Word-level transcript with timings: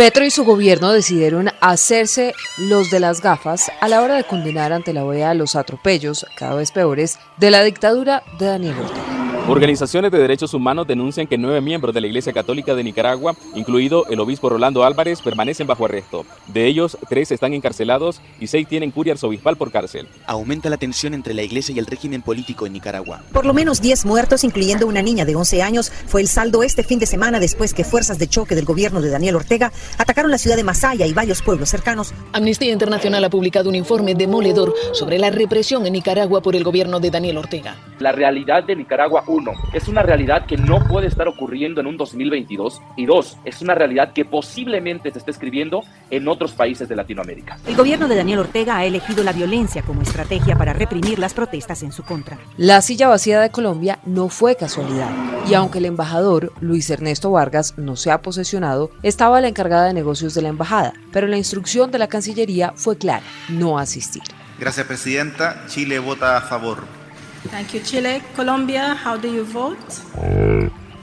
Petro 0.00 0.24
y 0.24 0.30
su 0.30 0.44
gobierno 0.44 0.92
decidieron 0.92 1.50
hacerse 1.60 2.32
los 2.56 2.90
de 2.90 3.00
las 3.00 3.20
gafas 3.20 3.70
a 3.82 3.86
la 3.86 4.00
hora 4.00 4.14
de 4.14 4.24
condenar 4.24 4.72
ante 4.72 4.94
la 4.94 5.04
OEA 5.04 5.34
los 5.34 5.56
atropellos, 5.56 6.24
cada 6.36 6.54
vez 6.54 6.72
peores, 6.72 7.18
de 7.36 7.50
la 7.50 7.62
dictadura 7.62 8.22
de 8.38 8.46
Daniel 8.46 8.76
Ortega. 8.78 9.19
Organizaciones 9.48 10.12
de 10.12 10.18
derechos 10.18 10.54
humanos 10.54 10.86
denuncian 10.86 11.26
que 11.26 11.36
nueve 11.36 11.60
miembros 11.60 11.92
de 11.92 12.00
la 12.00 12.06
Iglesia 12.06 12.32
Católica 12.32 12.74
de 12.74 12.84
Nicaragua, 12.84 13.34
incluido 13.54 14.06
el 14.06 14.20
obispo 14.20 14.48
Rolando 14.48 14.84
Álvarez, 14.84 15.20
permanecen 15.22 15.66
bajo 15.66 15.86
arresto. 15.86 16.24
De 16.46 16.66
ellos, 16.66 16.96
tres 17.08 17.32
están 17.32 17.52
encarcelados 17.52 18.20
y 18.38 18.46
seis 18.46 18.68
tienen 18.68 18.92
curia 18.92 19.14
arzobispal 19.14 19.56
por 19.56 19.72
cárcel. 19.72 20.06
Aumenta 20.26 20.70
la 20.70 20.76
tensión 20.76 21.14
entre 21.14 21.34
la 21.34 21.42
Iglesia 21.42 21.74
y 21.74 21.78
el 21.80 21.86
régimen 21.86 22.22
político 22.22 22.66
en 22.66 22.74
Nicaragua. 22.74 23.22
Por 23.32 23.44
lo 23.44 23.52
menos 23.52 23.80
10 23.80 24.04
muertos, 24.04 24.44
incluyendo 24.44 24.86
una 24.86 25.02
niña 25.02 25.24
de 25.24 25.34
11 25.34 25.62
años, 25.62 25.90
fue 26.06 26.20
el 26.20 26.28
saldo 26.28 26.62
este 26.62 26.84
fin 26.84 27.00
de 27.00 27.06
semana 27.06 27.40
después 27.40 27.74
que 27.74 27.82
fuerzas 27.82 28.18
de 28.18 28.28
choque 28.28 28.54
del 28.54 28.64
gobierno 28.64 29.00
de 29.00 29.10
Daniel 29.10 29.36
Ortega 29.36 29.72
atacaron 29.98 30.30
la 30.30 30.38
ciudad 30.38 30.56
de 30.56 30.64
Masaya 30.64 31.06
y 31.06 31.12
varios 31.12 31.42
pueblos 31.42 31.70
cercanos. 31.70 32.14
Amnistía 32.32 32.72
Internacional 32.72 33.24
ha 33.24 33.30
publicado 33.30 33.68
un 33.68 33.74
informe 33.74 34.14
demoledor 34.14 34.74
sobre 34.92 35.18
la 35.18 35.30
represión 35.30 35.84
en 35.86 35.94
Nicaragua 35.94 36.40
por 36.40 36.54
el 36.54 36.62
gobierno 36.62 37.00
de 37.00 37.10
Daniel 37.10 37.38
Ortega. 37.38 37.76
La 38.00 38.12
realidad 38.12 38.64
de 38.64 38.74
Nicaragua, 38.74 39.24
uno, 39.26 39.52
es 39.74 39.86
una 39.86 40.02
realidad 40.02 40.46
que 40.46 40.56
no 40.56 40.82
puede 40.88 41.06
estar 41.06 41.28
ocurriendo 41.28 41.82
en 41.82 41.86
un 41.86 41.98
2022 41.98 42.80
y 42.96 43.04
dos, 43.04 43.36
es 43.44 43.60
una 43.60 43.74
realidad 43.74 44.14
que 44.14 44.24
posiblemente 44.24 45.10
se 45.12 45.18
esté 45.18 45.30
escribiendo 45.30 45.82
en 46.08 46.26
otros 46.26 46.52
países 46.52 46.88
de 46.88 46.96
Latinoamérica. 46.96 47.58
El 47.66 47.76
gobierno 47.76 48.08
de 48.08 48.16
Daniel 48.16 48.38
Ortega 48.38 48.78
ha 48.78 48.86
elegido 48.86 49.22
la 49.22 49.34
violencia 49.34 49.82
como 49.82 50.00
estrategia 50.00 50.56
para 50.56 50.72
reprimir 50.72 51.18
las 51.18 51.34
protestas 51.34 51.82
en 51.82 51.92
su 51.92 52.02
contra. 52.02 52.38
La 52.56 52.80
silla 52.80 53.06
vacía 53.06 53.38
de 53.38 53.50
Colombia 53.50 53.98
no 54.06 54.30
fue 54.30 54.56
casualidad 54.56 55.10
y 55.46 55.52
aunque 55.52 55.76
el 55.76 55.84
embajador 55.84 56.54
Luis 56.62 56.88
Ernesto 56.88 57.30
Vargas 57.30 57.74
no 57.76 57.96
se 57.96 58.10
ha 58.10 58.22
posesionado, 58.22 58.90
estaba 59.02 59.42
la 59.42 59.48
encargada 59.48 59.88
de 59.88 59.92
negocios 59.92 60.32
de 60.32 60.40
la 60.40 60.48
embajada, 60.48 60.94
pero 61.12 61.26
la 61.26 61.36
instrucción 61.36 61.90
de 61.90 61.98
la 61.98 62.08
Cancillería 62.08 62.72
fue 62.76 62.96
clara, 62.96 63.26
no 63.50 63.78
asistir. 63.78 64.22
Gracias, 64.58 64.86
Presidenta. 64.86 65.66
Chile 65.68 65.98
vota 65.98 66.38
a 66.38 66.40
favor. 66.40 66.99
Thank 67.48 67.72
you, 67.72 67.80
Chile. 67.80 68.22
Colombia, 68.36 68.96
how 69.04 69.16
do 69.16 69.28
you 69.28 69.44
vote? 69.44 69.78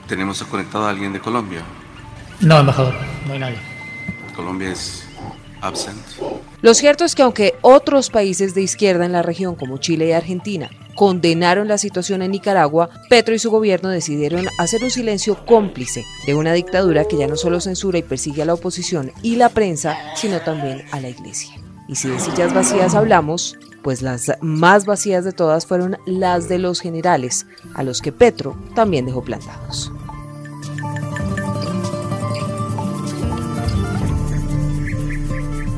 ¿Tenemos 0.06 0.42
conectado 0.44 0.86
a 0.86 0.90
alguien 0.90 1.12
de 1.12 1.20
Colombia? 1.20 1.62
No, 2.40 2.60
embajador, 2.60 2.94
no 3.26 3.32
hay 3.32 3.38
nadie. 3.38 3.58
Colombia 4.34 4.70
es 4.70 5.04
absent. 5.60 5.98
Lo 6.62 6.74
cierto 6.74 7.04
es 7.04 7.14
que 7.14 7.22
aunque 7.22 7.54
otros 7.62 8.10
países 8.10 8.54
de 8.54 8.62
izquierda 8.62 9.04
en 9.04 9.12
la 9.12 9.22
región 9.22 9.56
como 9.56 9.78
Chile 9.78 10.06
y 10.06 10.12
Argentina 10.12 10.70
condenaron 10.94 11.68
la 11.68 11.78
situación 11.78 12.22
en 12.22 12.32
Nicaragua, 12.32 12.88
Petro 13.08 13.34
y 13.34 13.38
su 13.38 13.50
gobierno 13.50 13.88
decidieron 13.88 14.46
hacer 14.58 14.82
un 14.82 14.90
silencio 14.90 15.44
cómplice 15.44 16.04
de 16.26 16.34
una 16.34 16.52
dictadura 16.52 17.04
que 17.04 17.16
ya 17.16 17.28
no 17.28 17.36
solo 17.36 17.60
censura 17.60 17.98
y 17.98 18.02
persigue 18.02 18.42
a 18.42 18.44
la 18.44 18.54
oposición 18.54 19.12
y 19.22 19.36
la 19.36 19.48
prensa, 19.48 19.96
sino 20.16 20.40
también 20.40 20.84
a 20.90 21.00
la 21.00 21.08
iglesia. 21.08 21.54
Y 21.86 21.94
si 21.94 22.08
de 22.08 22.18
sillas 22.18 22.52
vacías 22.52 22.94
hablamos, 22.94 23.56
pues 23.88 24.02
las 24.02 24.30
más 24.42 24.84
vacías 24.84 25.24
de 25.24 25.32
todas 25.32 25.64
fueron 25.64 25.96
las 26.04 26.46
de 26.46 26.58
los 26.58 26.78
generales, 26.78 27.46
a 27.72 27.82
los 27.82 28.02
que 28.02 28.12
Petro 28.12 28.54
también 28.74 29.06
dejó 29.06 29.22
plantados. 29.22 29.90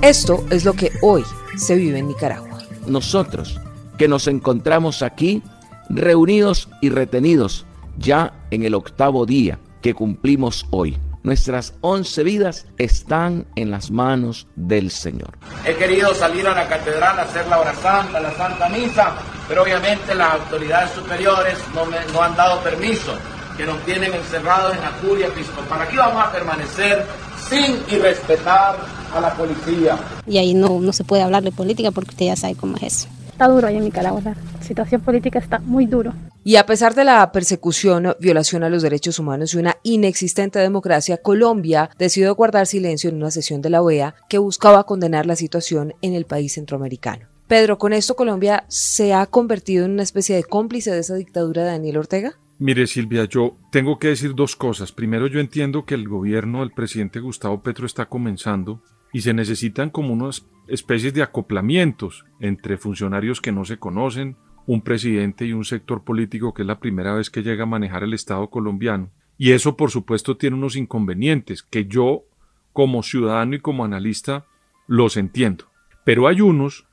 Esto 0.02 0.44
es 0.50 0.64
lo 0.64 0.72
que 0.72 0.90
hoy 1.02 1.22
se 1.56 1.76
vive 1.76 2.00
en 2.00 2.08
Nicaragua. 2.08 2.58
Nosotros, 2.88 3.60
que 3.96 4.08
nos 4.08 4.26
encontramos 4.26 5.02
aquí, 5.02 5.44
reunidos 5.88 6.68
y 6.80 6.88
retenidos, 6.88 7.64
ya 7.96 8.34
en 8.50 8.64
el 8.64 8.74
octavo 8.74 9.24
día 9.24 9.60
que 9.82 9.94
cumplimos 9.94 10.66
hoy. 10.70 10.98
Nuestras 11.22 11.74
once 11.82 12.22
vidas 12.22 12.66
están 12.78 13.46
en 13.54 13.70
las 13.70 13.90
manos 13.90 14.46
del 14.56 14.90
Señor. 14.90 15.36
He 15.66 15.74
querido 15.74 16.14
salir 16.14 16.46
a 16.46 16.54
la 16.54 16.66
catedral 16.66 17.18
a 17.18 17.22
hacer 17.22 17.46
la 17.46 17.60
hora 17.60 17.74
santa, 17.74 18.20
la 18.20 18.32
santa 18.34 18.68
misa, 18.70 19.12
pero 19.46 19.62
obviamente 19.62 20.14
las 20.14 20.34
autoridades 20.34 20.92
superiores 20.92 21.58
no, 21.74 21.84
me, 21.84 21.98
no 22.12 22.22
han 22.22 22.34
dado 22.36 22.60
permiso, 22.62 23.12
que 23.56 23.66
nos 23.66 23.78
tienen 23.84 24.14
encerrados 24.14 24.74
en 24.74 24.80
la 24.80 24.92
curia 24.92 25.26
episcopal. 25.26 25.82
Aquí 25.82 25.96
vamos 25.96 26.24
a 26.24 26.32
permanecer 26.32 27.04
sin 27.50 27.76
irrespetar 27.94 28.76
a 29.14 29.20
la 29.20 29.34
policía. 29.34 29.98
Y 30.26 30.38
ahí 30.38 30.54
no, 30.54 30.80
no 30.80 30.92
se 30.92 31.04
puede 31.04 31.22
hablar 31.22 31.42
de 31.42 31.52
política 31.52 31.90
porque 31.90 32.10
usted 32.10 32.26
ya 32.26 32.36
sabe 32.36 32.54
cómo 32.54 32.76
es 32.78 32.82
eso. 32.84 33.08
Está 33.40 33.54
duro 33.54 33.68
ahí 33.68 33.78
en 33.78 33.84
Nicaragua, 33.84 34.20
la 34.22 34.36
situación 34.62 35.00
política 35.00 35.38
está 35.38 35.60
muy 35.60 35.86
duro. 35.86 36.12
Y 36.44 36.56
a 36.56 36.66
pesar 36.66 36.94
de 36.94 37.04
la 37.04 37.32
persecución, 37.32 38.14
violación 38.20 38.64
a 38.64 38.68
los 38.68 38.82
derechos 38.82 39.18
humanos 39.18 39.54
y 39.54 39.56
una 39.56 39.78
inexistente 39.82 40.58
democracia, 40.58 41.16
Colombia 41.16 41.88
decidió 41.98 42.34
guardar 42.34 42.66
silencio 42.66 43.08
en 43.08 43.16
una 43.16 43.30
sesión 43.30 43.62
de 43.62 43.70
la 43.70 43.80
OEA 43.80 44.14
que 44.28 44.36
buscaba 44.36 44.84
condenar 44.84 45.24
la 45.24 45.36
situación 45.36 45.94
en 46.02 46.12
el 46.12 46.26
país 46.26 46.52
centroamericano. 46.52 47.28
Pedro, 47.48 47.78
¿con 47.78 47.94
esto 47.94 48.14
Colombia 48.14 48.64
se 48.68 49.14
ha 49.14 49.24
convertido 49.24 49.86
en 49.86 49.92
una 49.92 50.02
especie 50.02 50.36
de 50.36 50.44
cómplice 50.44 50.90
de 50.90 50.98
esa 50.98 51.14
dictadura 51.14 51.62
de 51.62 51.70
Daniel 51.70 51.96
Ortega? 51.96 52.34
Mire, 52.58 52.86
Silvia, 52.86 53.24
yo 53.24 53.56
tengo 53.72 53.98
que 53.98 54.08
decir 54.08 54.34
dos 54.34 54.54
cosas. 54.54 54.92
Primero, 54.92 55.28
yo 55.28 55.40
entiendo 55.40 55.86
que 55.86 55.94
el 55.94 56.06
gobierno 56.06 56.60
del 56.60 56.72
presidente 56.72 57.20
Gustavo 57.20 57.62
Petro 57.62 57.86
está 57.86 58.04
comenzando 58.04 58.82
y 59.14 59.22
se 59.22 59.32
necesitan 59.32 59.88
como 59.88 60.12
unas 60.12 60.44
especies 60.70 61.12
de 61.14 61.22
acoplamientos 61.22 62.24
entre 62.40 62.76
funcionarios 62.76 63.40
que 63.40 63.52
no 63.52 63.64
se 63.64 63.78
conocen, 63.78 64.36
un 64.66 64.82
presidente 64.82 65.44
y 65.44 65.52
un 65.52 65.64
sector 65.64 66.04
político 66.04 66.54
que 66.54 66.62
es 66.62 66.68
la 66.68 66.80
primera 66.80 67.14
vez 67.14 67.30
que 67.30 67.42
llega 67.42 67.64
a 67.64 67.66
manejar 67.66 68.02
el 68.04 68.14
Estado 68.14 68.48
colombiano. 68.50 69.10
Y 69.36 69.52
eso, 69.52 69.76
por 69.76 69.90
supuesto, 69.90 70.36
tiene 70.36 70.56
unos 70.56 70.76
inconvenientes 70.76 71.62
que 71.62 71.86
yo, 71.86 72.24
como 72.72 73.02
ciudadano 73.02 73.56
y 73.56 73.60
como 73.60 73.84
analista, 73.84 74.46
los 74.86 75.16
entiendo. 75.16 75.64
Pero 76.04 76.28
hay 76.28 76.40
unos 76.40 76.86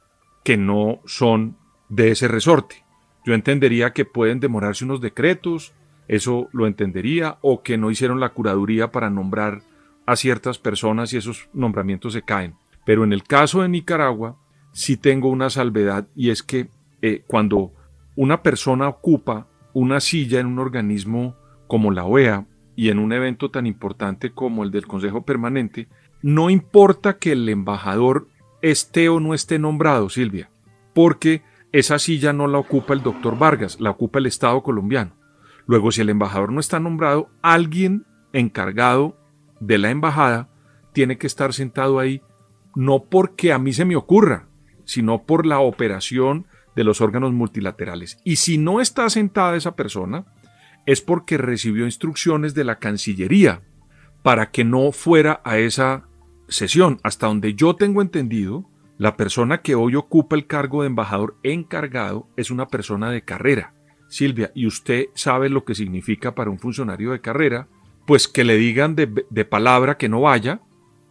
que 0.43 0.57
no 0.57 1.01
son 1.05 1.57
de 1.89 2.11
ese 2.11 2.27
resorte. 2.27 2.85
Yo 3.25 3.33
entendería 3.33 3.91
que 3.91 4.05
pueden 4.05 4.39
demorarse 4.39 4.85
unos 4.85 5.01
decretos, 5.01 5.73
eso 6.07 6.47
lo 6.53 6.67
entendería, 6.67 7.37
o 7.41 7.61
que 7.61 7.77
no 7.77 7.91
hicieron 7.91 8.19
la 8.19 8.29
curaduría 8.29 8.91
para 8.91 9.09
nombrar 9.09 9.61
a 10.05 10.15
ciertas 10.15 10.57
personas 10.57 11.11
y 11.11 11.17
esos 11.17 11.49
nombramientos 11.53 12.13
se 12.13 12.21
caen. 12.21 12.55
Pero 12.87 13.03
en 13.03 13.11
el 13.11 13.23
caso 13.23 13.63
de 13.63 13.67
Nicaragua, 13.67 14.37
sí 14.71 14.95
tengo 14.95 15.27
una 15.27 15.49
salvedad 15.49 16.07
y 16.15 16.29
es 16.29 16.41
que 16.41 16.69
eh, 17.01 17.21
cuando 17.27 17.73
una 18.15 18.41
persona 18.41 18.87
ocupa 18.87 19.49
una 19.73 19.99
silla 19.99 20.39
en 20.39 20.45
un 20.45 20.57
organismo 20.57 21.35
como 21.67 21.91
la 21.91 22.05
OEA 22.05 22.47
y 22.77 22.87
en 22.87 22.99
un 22.99 23.11
evento 23.11 23.51
tan 23.51 23.67
importante 23.67 24.31
como 24.31 24.63
el 24.63 24.71
del 24.71 24.87
Consejo 24.87 25.25
Permanente, 25.25 25.89
no 26.21 26.49
importa 26.49 27.17
que 27.17 27.33
el 27.33 27.49
embajador 27.49 28.29
esté 28.61 29.09
o 29.09 29.19
no 29.19 29.33
esté 29.33 29.59
nombrado, 29.59 30.07
Silvia, 30.07 30.49
porque 30.93 31.41
esa 31.73 31.99
silla 31.99 32.31
no 32.31 32.47
la 32.47 32.57
ocupa 32.57 32.93
el 32.93 33.03
doctor 33.03 33.37
Vargas, 33.37 33.81
la 33.81 33.89
ocupa 33.89 34.19
el 34.19 34.27
Estado 34.27 34.63
colombiano. 34.63 35.11
Luego, 35.65 35.91
si 35.91 35.99
el 35.99 36.09
embajador 36.09 36.53
no 36.53 36.61
está 36.61 36.79
nombrado, 36.79 37.27
alguien 37.41 38.05
encargado 38.31 39.17
de 39.59 39.77
la 39.77 39.89
embajada 39.89 40.47
tiene 40.93 41.17
que 41.17 41.27
estar 41.27 41.51
sentado 41.51 41.99
ahí 41.99 42.21
no 42.77 43.05
porque 43.05 43.51
a 43.51 43.57
mí 43.57 43.73
se 43.73 43.85
me 43.85 43.95
ocurra, 43.95 44.49
sino 44.85 45.23
por 45.23 45.47
la 45.47 45.59
operación 45.59 46.45
de 46.75 46.83
los 46.83 47.01
órganos 47.01 47.33
multilaterales. 47.33 48.19
Y 48.23 48.35
si 48.35 48.59
no 48.59 48.81
está 48.81 49.09
sentada 49.09 49.57
esa 49.57 49.75
persona, 49.75 50.25
es 50.85 51.01
porque 51.01 51.39
recibió 51.39 51.85
instrucciones 51.85 52.53
de 52.53 52.63
la 52.63 52.77
Cancillería 52.77 53.63
para 54.21 54.51
que 54.51 54.63
no 54.63 54.91
fuera 54.91 55.41
a 55.43 55.57
esa 55.57 56.07
sesión. 56.49 56.99
Hasta 57.01 57.25
donde 57.25 57.55
yo 57.55 57.75
tengo 57.75 58.03
entendido, 58.03 58.69
la 58.99 59.17
persona 59.17 59.63
que 59.63 59.73
hoy 59.73 59.95
ocupa 59.95 60.35
el 60.35 60.45
cargo 60.45 60.83
de 60.83 60.87
embajador 60.87 61.35
encargado 61.41 62.29
es 62.37 62.51
una 62.51 62.67
persona 62.67 63.09
de 63.09 63.23
carrera. 63.23 63.73
Silvia, 64.07 64.51
y 64.53 64.67
usted 64.67 65.05
sabe 65.15 65.49
lo 65.49 65.65
que 65.65 65.73
significa 65.73 66.35
para 66.35 66.51
un 66.51 66.59
funcionario 66.59 67.11
de 67.11 67.21
carrera, 67.21 67.69
pues 68.05 68.27
que 68.27 68.43
le 68.43 68.55
digan 68.55 68.95
de, 68.95 69.25
de 69.31 69.45
palabra 69.45 69.97
que 69.97 70.09
no 70.09 70.21
vaya, 70.21 70.61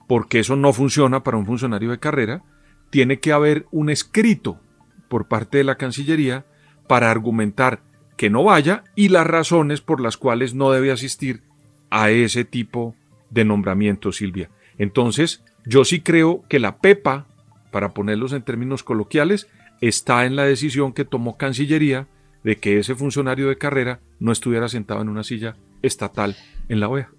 porque 0.07 0.41
eso 0.41 0.57
no 0.57 0.73
funciona 0.73 1.23
para 1.23 1.37
un 1.37 1.47
funcionario 1.47 1.91
de 1.91 1.99
carrera, 1.99 2.43
tiene 2.91 3.19
que 3.19 3.33
haber 3.33 3.67
un 3.71 3.91
escrito 3.91 4.61
por 5.09 5.27
parte 5.29 5.59
de 5.59 5.65
la 5.65 5.77
Cancillería 5.77 6.45
para 6.87 7.11
argumentar 7.11 7.81
que 8.17 8.31
no 8.31 8.45
vaya 8.45 8.85
y 8.95 9.09
las 9.09 9.27
razones 9.27 9.81
por 9.81 10.01
las 10.01 10.17
cuales 10.17 10.55
no 10.55 10.71
debe 10.71 10.91
asistir 10.91 11.43
a 11.91 12.11
ese 12.11 12.45
tipo 12.45 12.95
de 13.31 13.45
nombramiento, 13.45 14.13
Silvia. 14.13 14.51
Entonces, 14.79 15.43
yo 15.65 15.85
sí 15.85 16.01
creo 16.01 16.45
que 16.49 16.59
la 16.59 16.79
PEPA, 16.79 17.27
para 17.71 17.93
ponerlos 17.93 18.33
en 18.33 18.43
términos 18.43 18.83
coloquiales, 18.83 19.49
está 19.81 20.25
en 20.25 20.37
la 20.37 20.45
decisión 20.45 20.93
que 20.93 21.05
tomó 21.05 21.37
Cancillería 21.37 22.07
de 22.45 22.57
que 22.57 22.79
ese 22.79 22.95
funcionario 22.95 23.49
de 23.49 23.59
carrera 23.59 24.01
no 24.21 24.33
estuviera 24.33 24.69
sentado 24.69 25.03
en 25.03 25.09
una 25.09 25.25
silla 25.25 25.57
estatal 25.83 26.37
en 26.69 26.81
la 26.81 26.89
OEA. 26.89 27.11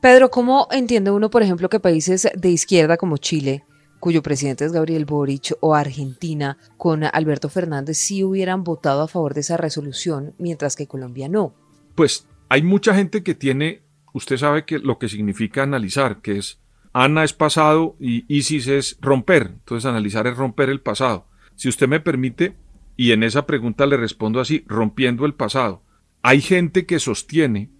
Pedro, 0.00 0.30
¿cómo 0.30 0.68
entiende 0.70 1.10
uno, 1.10 1.30
por 1.30 1.42
ejemplo, 1.42 1.68
que 1.68 1.80
países 1.80 2.28
de 2.34 2.48
izquierda 2.50 2.96
como 2.96 3.16
Chile, 3.16 3.64
cuyo 3.98 4.22
presidente 4.22 4.64
es 4.64 4.72
Gabriel 4.72 5.04
Boric, 5.04 5.54
o 5.60 5.74
Argentina, 5.74 6.58
con 6.76 7.04
Alberto 7.04 7.48
Fernández, 7.48 7.98
sí 7.98 8.22
hubieran 8.22 8.62
votado 8.62 9.02
a 9.02 9.08
favor 9.08 9.34
de 9.34 9.40
esa 9.40 9.56
resolución, 9.56 10.34
mientras 10.38 10.76
que 10.76 10.86
Colombia 10.86 11.28
no? 11.28 11.54
Pues 11.94 12.28
hay 12.48 12.62
mucha 12.62 12.94
gente 12.94 13.22
que 13.22 13.34
tiene, 13.34 13.82
usted 14.12 14.36
sabe 14.36 14.64
que 14.64 14.78
lo 14.78 14.98
que 14.98 15.08
significa 15.08 15.62
analizar, 15.62 16.20
que 16.20 16.38
es 16.38 16.60
Ana 16.92 17.24
es 17.24 17.32
pasado 17.32 17.96
y 18.00 18.24
Isis 18.28 18.68
es 18.68 18.98
romper, 19.00 19.48
entonces 19.54 19.86
analizar 19.86 20.26
es 20.26 20.36
romper 20.36 20.70
el 20.70 20.80
pasado. 20.80 21.26
Si 21.54 21.68
usted 21.68 21.88
me 21.88 22.00
permite, 22.00 22.56
y 22.96 23.12
en 23.12 23.22
esa 23.22 23.46
pregunta 23.46 23.86
le 23.86 23.96
respondo 23.96 24.40
así, 24.40 24.64
rompiendo 24.66 25.26
el 25.26 25.34
pasado. 25.34 25.82
Hay 26.22 26.40
gente 26.40 26.86
que 26.86 26.98
sostiene 26.98 27.70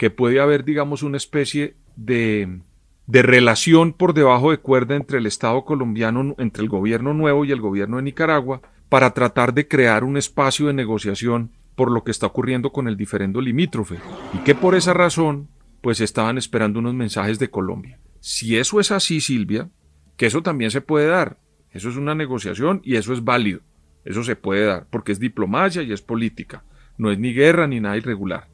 que 0.00 0.08
puede 0.08 0.40
haber, 0.40 0.64
digamos, 0.64 1.02
una 1.02 1.18
especie 1.18 1.76
de, 1.94 2.62
de 3.06 3.20
relación 3.20 3.92
por 3.92 4.14
debajo 4.14 4.50
de 4.50 4.56
cuerda 4.56 4.96
entre 4.96 5.18
el 5.18 5.26
Estado 5.26 5.62
colombiano, 5.66 6.34
entre 6.38 6.62
el 6.62 6.70
gobierno 6.70 7.12
nuevo 7.12 7.44
y 7.44 7.52
el 7.52 7.60
gobierno 7.60 7.98
de 7.98 8.04
Nicaragua, 8.04 8.62
para 8.88 9.12
tratar 9.12 9.52
de 9.52 9.68
crear 9.68 10.02
un 10.02 10.16
espacio 10.16 10.68
de 10.68 10.72
negociación 10.72 11.50
por 11.74 11.90
lo 11.90 12.02
que 12.02 12.12
está 12.12 12.28
ocurriendo 12.28 12.72
con 12.72 12.88
el 12.88 12.96
diferendo 12.96 13.42
limítrofe, 13.42 13.96
y 14.32 14.38
que 14.38 14.54
por 14.54 14.74
esa 14.74 14.94
razón, 14.94 15.48
pues 15.82 16.00
estaban 16.00 16.38
esperando 16.38 16.78
unos 16.78 16.94
mensajes 16.94 17.38
de 17.38 17.50
Colombia. 17.50 17.98
Si 18.20 18.56
eso 18.56 18.80
es 18.80 18.92
así, 18.92 19.20
Silvia, 19.20 19.68
que 20.16 20.24
eso 20.24 20.42
también 20.42 20.70
se 20.70 20.80
puede 20.80 21.08
dar, 21.08 21.36
eso 21.72 21.90
es 21.90 21.96
una 21.96 22.14
negociación 22.14 22.80
y 22.84 22.96
eso 22.96 23.12
es 23.12 23.22
válido. 23.22 23.60
Eso 24.06 24.24
se 24.24 24.34
puede 24.34 24.64
dar 24.64 24.86
porque 24.88 25.12
es 25.12 25.20
diplomacia 25.20 25.82
y 25.82 25.92
es 25.92 26.00
política. 26.00 26.64
No 26.96 27.10
es 27.10 27.18
ni 27.18 27.34
guerra 27.34 27.66
ni 27.66 27.80
nada 27.80 27.98
irregular. 27.98 28.49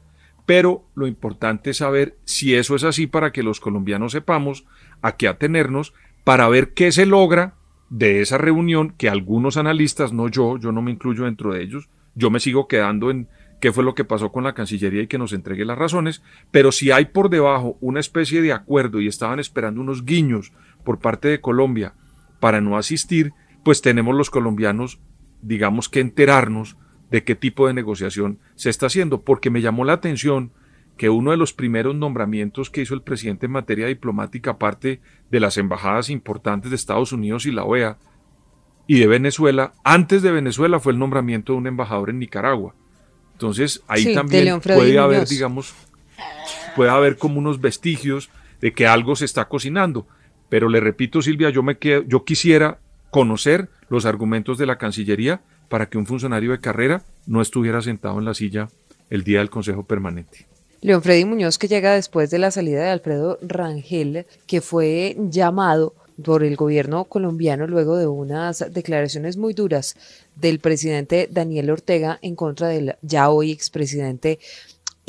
Pero 0.47 0.85
lo 0.95 1.07
importante 1.07 1.71
es 1.71 1.77
saber 1.77 2.17
si 2.23 2.55
eso 2.55 2.75
es 2.75 2.85
así 2.85 3.05
para 3.05 3.31
que 3.31 3.43
los 3.43 3.59
colombianos 3.59 4.13
sepamos 4.13 4.65
a 5.01 5.17
qué 5.17 5.27
atenernos 5.27 5.93
para 6.23 6.47
ver 6.47 6.73
qué 6.73 6.91
se 6.91 7.05
logra 7.05 7.55
de 7.89 8.21
esa 8.21 8.37
reunión 8.37 8.93
que 8.97 9.09
algunos 9.09 9.57
analistas, 9.57 10.13
no 10.13 10.29
yo, 10.29 10.57
yo 10.57 10.71
no 10.71 10.81
me 10.81 10.91
incluyo 10.91 11.25
dentro 11.25 11.53
de 11.53 11.63
ellos, 11.63 11.89
yo 12.15 12.29
me 12.29 12.39
sigo 12.39 12.67
quedando 12.67 13.11
en 13.11 13.27
qué 13.59 13.73
fue 13.73 13.83
lo 13.83 13.93
que 13.93 14.05
pasó 14.05 14.31
con 14.31 14.45
la 14.45 14.53
Cancillería 14.53 15.01
y 15.01 15.07
que 15.07 15.17
nos 15.17 15.33
entregue 15.33 15.65
las 15.65 15.77
razones, 15.77 16.23
pero 16.49 16.71
si 16.71 16.91
hay 16.91 17.05
por 17.05 17.29
debajo 17.29 17.77
una 17.81 17.99
especie 17.99 18.41
de 18.41 18.53
acuerdo 18.53 19.01
y 19.01 19.07
estaban 19.07 19.39
esperando 19.41 19.81
unos 19.81 20.05
guiños 20.05 20.53
por 20.85 20.99
parte 20.99 21.27
de 21.27 21.41
Colombia 21.41 21.93
para 22.39 22.61
no 22.61 22.77
asistir, 22.77 23.33
pues 23.65 23.81
tenemos 23.81 24.15
los 24.15 24.29
colombianos, 24.29 25.01
digamos 25.41 25.89
que 25.89 25.99
enterarnos 25.99 26.77
de 27.09 27.23
qué 27.23 27.35
tipo 27.35 27.67
de 27.67 27.73
negociación 27.73 28.39
se 28.55 28.69
está 28.69 28.87
haciendo, 28.87 29.21
porque 29.21 29.49
me 29.49 29.61
llamó 29.61 29.85
la 29.85 29.93
atención 29.93 30.51
que 30.97 31.09
uno 31.09 31.31
de 31.31 31.37
los 31.37 31.53
primeros 31.53 31.95
nombramientos 31.95 32.69
que 32.69 32.81
hizo 32.81 32.93
el 32.93 33.03
presidente 33.03 33.45
en 33.45 33.53
materia 33.53 33.87
diplomática, 33.87 34.51
aparte 34.51 34.99
de 35.29 35.39
las 35.39 35.57
embajadas 35.57 36.09
importantes 36.09 36.71
de 36.71 36.75
Estados 36.75 37.11
Unidos 37.11 37.45
y 37.45 37.51
la 37.51 37.63
OEA 37.63 37.97
y 38.87 38.99
de 38.99 39.07
Venezuela, 39.07 39.73
antes 39.83 40.21
de 40.21 40.31
Venezuela 40.31 40.79
fue 40.79 40.93
el 40.93 40.99
nombramiento 40.99 41.53
de 41.53 41.59
un 41.59 41.67
embajador 41.67 42.09
en 42.09 42.19
Nicaragua. 42.19 42.73
Entonces 43.33 43.83
ahí 43.87 44.15
también 44.15 44.59
puede 44.59 44.97
haber, 44.97 45.27
digamos, 45.27 45.75
puede 46.75 46.89
haber 46.89 47.17
como 47.17 47.37
unos 47.37 47.61
vestigios 47.61 48.29
de 48.59 48.73
que 48.73 48.87
algo 48.87 49.15
se 49.15 49.25
está 49.25 49.47
cocinando. 49.47 50.07
Pero 50.49 50.69
le 50.69 50.79
repito, 50.79 51.21
Silvia, 51.21 51.49
yo, 51.49 51.61
me 51.61 51.77
quedo, 51.77 52.03
yo 52.07 52.23
quisiera 52.23 52.79
conocer 53.11 53.69
los 53.89 54.05
argumentos 54.05 54.57
de 54.57 54.65
la 54.65 54.77
Cancillería 54.77 55.41
para 55.69 55.87
que 55.87 55.97
un 55.97 56.05
funcionario 56.05 56.51
de 56.51 56.59
carrera 56.59 57.03
no 57.25 57.41
estuviera 57.41 57.81
sentado 57.81 58.19
en 58.19 58.25
la 58.25 58.33
silla 58.33 58.69
el 59.09 59.23
día 59.23 59.39
del 59.39 59.49
Consejo 59.49 59.83
Permanente. 59.83 60.45
León 60.81 61.01
Freddy 61.01 61.25
Muñoz, 61.25 61.57
que 61.57 61.67
llega 61.67 61.93
después 61.93 62.29
de 62.29 62.39
la 62.39 62.51
salida 62.51 62.83
de 62.83 62.89
Alfredo 62.89 63.39
Rangel, 63.41 64.25
que 64.45 64.61
fue 64.61 65.17
llamado 65.17 65.93
por 66.23 66.43
el 66.43 66.55
gobierno 66.55 67.05
colombiano 67.05 67.67
luego 67.67 67.97
de 67.97 68.07
unas 68.07 68.65
declaraciones 68.71 69.37
muy 69.37 69.53
duras 69.53 69.95
del 70.35 70.59
presidente 70.59 71.27
Daniel 71.31 71.69
Ortega 71.69 72.19
en 72.21 72.35
contra 72.35 72.69
del 72.69 72.95
ya 73.01 73.29
hoy 73.29 73.51
expresidente 73.51 74.39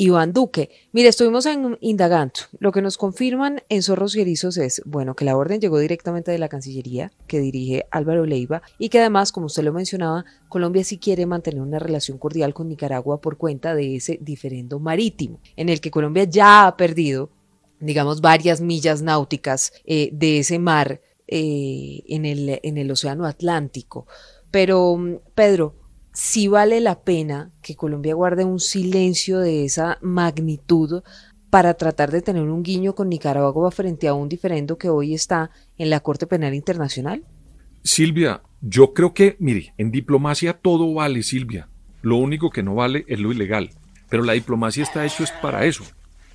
Iván 0.01 0.31
Duque. 0.31 0.69
Mire, 0.93 1.09
estuvimos 1.09 1.45
en, 1.45 1.77
indagando. 1.81 2.33
Lo 2.59 2.71
que 2.71 2.81
nos 2.81 2.97
confirman 2.97 3.61
en 3.67 3.83
Zorros 3.83 4.15
y 4.15 4.21
es, 4.21 4.81
bueno, 4.85 5.13
que 5.13 5.25
la 5.25 5.35
orden 5.35 5.59
llegó 5.59 5.77
directamente 5.77 6.31
de 6.31 6.37
la 6.37 6.47
Cancillería, 6.47 7.11
que 7.27 7.41
dirige 7.41 7.85
Álvaro 7.91 8.25
Leiva, 8.25 8.61
y 8.77 8.87
que 8.87 8.99
además, 8.99 9.33
como 9.33 9.47
usted 9.47 9.63
lo 9.63 9.73
mencionaba, 9.73 10.23
Colombia 10.47 10.85
sí 10.85 10.99
quiere 10.99 11.25
mantener 11.25 11.61
una 11.61 11.79
relación 11.79 12.17
cordial 12.17 12.53
con 12.53 12.69
Nicaragua 12.69 13.19
por 13.19 13.35
cuenta 13.35 13.75
de 13.75 13.97
ese 13.97 14.17
diferendo 14.21 14.79
marítimo, 14.79 15.41
en 15.57 15.67
el 15.67 15.81
que 15.81 15.91
Colombia 15.91 16.23
ya 16.23 16.65
ha 16.65 16.77
perdido, 16.77 17.29
digamos, 17.81 18.21
varias 18.21 18.61
millas 18.61 19.01
náuticas 19.01 19.73
eh, 19.83 20.11
de 20.13 20.39
ese 20.39 20.59
mar 20.59 21.01
eh, 21.27 22.03
en, 22.07 22.25
el, 22.25 22.61
en 22.63 22.77
el 22.77 22.89
Océano 22.89 23.25
Atlántico. 23.25 24.07
Pero, 24.49 24.95
mm, 24.95 25.15
Pedro, 25.35 25.75
si 26.19 26.49
vale 26.49 26.81
la 26.81 26.99
pena 26.99 27.53
que 27.61 27.77
Colombia 27.77 28.13
guarde 28.13 28.43
un 28.43 28.59
silencio 28.59 29.39
de 29.39 29.63
esa 29.63 29.99
magnitud 30.01 31.01
para 31.49 31.75
tratar 31.75 32.11
de 32.11 32.21
tener 32.21 32.43
un 32.43 32.61
guiño 32.61 32.93
con 32.93 33.07
Nicaragua 33.07 33.71
frente 33.71 34.09
a 34.09 34.13
un 34.13 34.27
diferendo 34.27 34.77
que 34.77 34.89
hoy 34.89 35.13
está 35.13 35.49
en 35.77 35.89
la 35.89 36.01
Corte 36.01 36.27
Penal 36.27 36.53
Internacional? 36.53 37.23
Silvia, 37.83 38.41
yo 38.59 38.93
creo 38.93 39.13
que, 39.13 39.37
mire, 39.39 39.73
en 39.77 39.91
diplomacia 39.91 40.55
todo 40.55 40.93
vale, 40.93 41.23
Silvia. 41.23 41.69
Lo 42.01 42.17
único 42.17 42.49
que 42.49 42.63
no 42.63 42.75
vale 42.75 43.05
es 43.07 43.17
lo 43.21 43.31
ilegal. 43.31 43.69
Pero 44.09 44.23
la 44.23 44.33
diplomacia 44.33 44.83
está 44.83 45.05
hecho 45.05 45.23
es 45.23 45.31
para 45.31 45.63
eso. 45.63 45.85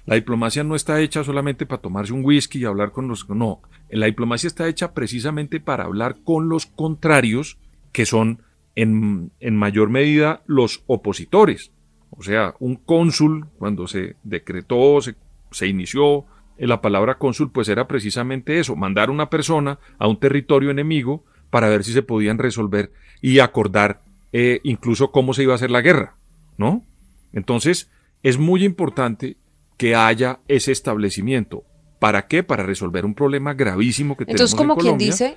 La 0.07 0.15
diplomacia 0.15 0.65
no 0.65 0.77
está 0.77 0.99
hecha 1.03 1.23
solamente 1.25 1.67
para 1.67 1.83
tomarse 1.83 2.15
un 2.15 2.25
whisky 2.25 2.61
y 2.61 2.65
hablar 2.65 2.91
con 2.91 3.07
los... 3.07 3.29
No, 3.29 3.61
la 3.91 4.07
diplomacia 4.07 4.47
está 4.47 4.67
hecha 4.67 4.95
precisamente 4.95 5.61
para 5.61 5.85
hablar 5.85 6.17
con 6.25 6.49
los 6.49 6.65
contrarios, 6.65 7.59
que 7.93 8.07
son 8.07 8.41
en, 8.75 9.33
en 9.41 9.57
mayor 9.57 9.91
medida 9.91 10.43
los 10.47 10.83
opositores. 10.87 11.73
O 12.11 12.23
sea, 12.23 12.55
un 12.61 12.77
cónsul, 12.77 13.49
cuando 13.59 13.87
se 13.87 14.17
decretó, 14.23 15.01
se, 15.01 15.17
se 15.51 15.67
inició 15.67 16.27
eh, 16.57 16.67
la 16.67 16.81
palabra 16.81 17.19
cónsul, 17.19 17.51
pues 17.51 17.69
era 17.69 17.89
precisamente 17.89 18.59
eso, 18.59 18.77
mandar 18.77 19.11
una 19.11 19.31
persona 19.31 19.79
a 19.99 20.07
un 20.07 20.19
territorio 20.19 20.71
enemigo 20.71 21.25
para 21.51 21.69
ver 21.69 21.85
si 21.85 21.93
se 21.93 22.03
podían 22.03 22.39
resolver 22.39 22.93
y 23.21 23.39
acordar 23.39 24.03
eh, 24.33 24.61
incluso 24.65 25.11
cómo 25.11 25.35
se 25.35 25.45
iba 25.45 25.53
a 25.53 25.57
hacer 25.57 25.71
la 25.71 25.81
guerra, 25.81 26.17
¿no? 26.57 26.85
Entonces, 27.33 27.91
es 28.23 28.39
muy 28.39 28.65
importante 28.65 29.37
que 29.77 29.95
haya 29.95 30.41
ese 30.49 30.73
establecimiento. 30.73 31.65
¿Para 31.99 32.27
qué? 32.27 32.43
Para 32.43 32.65
resolver 32.65 33.05
un 33.05 33.15
problema 33.15 33.55
gravísimo 33.55 34.17
que 34.17 34.25
Entonces, 34.25 34.57
tenemos 34.57 34.77
como 34.77 34.81
quien 34.83 34.99
dice, 34.99 35.37